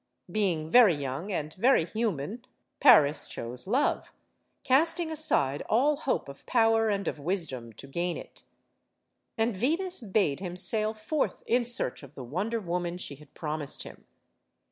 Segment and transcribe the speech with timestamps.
[0.31, 2.43] Being very young and very human,
[2.79, 4.11] Paris chose Love;
[4.63, 8.41] casting aside all hope of power and of wisdom to gain it.
[9.37, 13.83] And Venus bade him sail forth in search of the Wonder Woman she had promised
[13.83, 14.05] him.